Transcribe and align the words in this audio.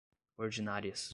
ordinárias 0.37 1.09